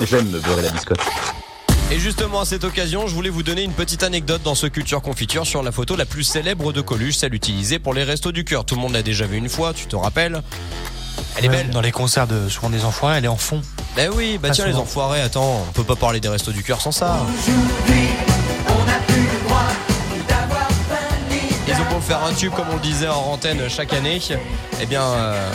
[0.00, 0.98] J'aime me beurrer la biscotte.
[1.92, 5.02] Et justement, à cette occasion, je voulais vous donner une petite anecdote dans ce Culture
[5.02, 8.44] Confiture sur la photo la plus célèbre de Coluche, celle utilisée pour les restos du
[8.44, 8.64] cœur.
[8.64, 10.42] Tout le monde l'a déjà vue une fois, tu te rappelles
[11.36, 13.60] Elle est Ouais, belle Dans les concerts de souvent des enfoirés, elle est en fond.
[13.94, 16.64] Ben oui, bah Pas tiens les enfoirés, attends, on peut pas parler des restos du
[16.64, 17.24] cœur sans ça.
[21.68, 24.20] Ils ont beau faire un tube comme on le disait en antenne chaque année,
[24.80, 25.52] eh bien euh,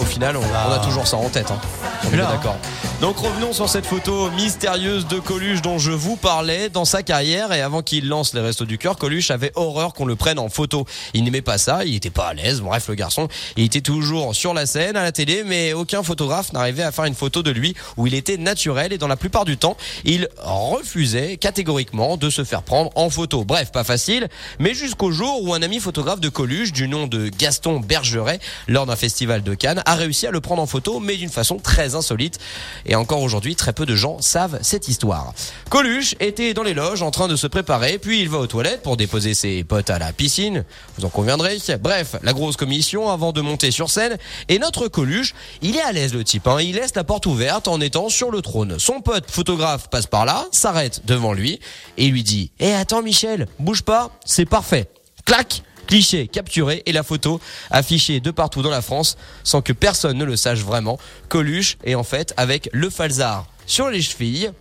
[0.00, 1.50] au final on, on a toujours ça en tête.
[1.50, 1.60] Hein.
[2.04, 2.28] On est hein.
[2.30, 2.56] d'accord.
[3.00, 7.52] Donc revenons sur cette photo mystérieuse de Coluche dont je vous parlais dans sa carrière
[7.52, 10.50] et avant qu'il lance les Restos du Cœur, Coluche avait horreur qu'on le prenne en
[10.50, 10.84] photo.
[11.14, 12.60] Il n'aimait pas ça, il était pas à l'aise.
[12.60, 16.52] Bref, le garçon, il était toujours sur la scène, à la télé, mais aucun photographe
[16.52, 19.46] n'arrivait à faire une photo de lui où il était naturel et dans la plupart
[19.46, 23.44] du temps, il refusait catégoriquement de se faire prendre en photo.
[23.44, 24.28] Bref, pas facile,
[24.58, 28.84] mais jusqu'au jour où un ami photographe de Coluche du nom de Gaston Bergeret, lors
[28.84, 31.96] d'un festival de Cannes, a réussi à le prendre en photo, mais d'une façon très
[31.96, 32.38] insolite.
[32.86, 35.34] Et encore aujourd'hui, très peu de gens savent cette histoire.
[35.68, 38.82] Coluche était dans les loges en train de se préparer, puis il va aux toilettes
[38.82, 40.64] pour déposer ses potes à la piscine.
[40.96, 41.58] Vous en conviendrez.
[41.80, 44.16] Bref, la grosse commission avant de monter sur scène.
[44.48, 46.46] Et notre Coluche, il est à l'aise le type.
[46.46, 46.60] Hein.
[46.60, 48.78] Il laisse la porte ouverte en étant sur le trône.
[48.78, 51.58] Son pote photographe passe par là, s'arrête devant lui
[51.98, 54.88] et lui dit "Eh attends Michel, bouge pas, c'est parfait."
[55.24, 57.40] Clac Cliché capturé et la photo
[57.72, 61.00] affichée de partout dans la France sans que personne ne le sache vraiment.
[61.28, 64.52] Coluche est en fait avec le falzar sur les chevilles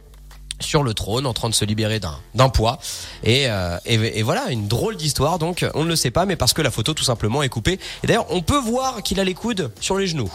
[0.60, 2.00] sur le trône en train de se libérer
[2.34, 2.80] d'un poids.
[3.28, 6.54] Euh, et, et voilà une drôle d'histoire donc on ne le sait pas mais parce
[6.54, 7.80] que la photo tout simplement est coupée.
[8.04, 10.32] Et d'ailleurs on peut voir qu'il a les coudes sur les genoux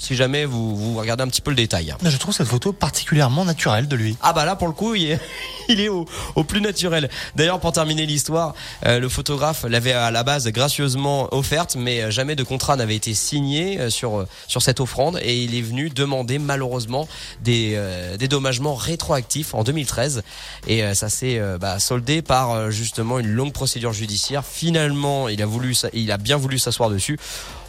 [0.00, 3.44] si jamais vous, vous regardez un petit peu le détail Je trouve cette photo particulièrement
[3.44, 4.16] naturelle de lui.
[4.22, 5.20] ah bah là pour le coup il est,
[5.68, 7.10] il est au, au plus naturel.
[7.36, 8.54] D'ailleurs pour terminer l'histoire,
[8.86, 12.96] euh, le photographe l'avait à la base gracieusement offerte, mais euh, jamais de contrat n'avait
[12.96, 17.06] été signé euh, sur sur cette offrande et il est venu demander malheureusement
[17.42, 20.22] des euh, dédommagements rétroactifs en 2013
[20.66, 24.44] et euh, ça s'est bah, soldé par justement une longue procédure judiciaire.
[24.44, 27.18] Finalement il a voulu il a bien voulu s'asseoir dessus.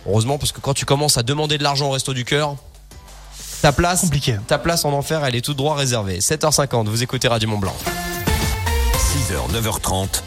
[0.07, 2.55] Heureusement parce que quand tu commences à demander de l'argent au resto du cœur,
[3.61, 4.37] ta place Compliqué.
[4.47, 6.19] ta place en enfer, elle est tout droit réservée.
[6.19, 7.75] 7h50, vous écoutez Radio Mont Blanc.
[8.95, 10.21] 6h, 9h30,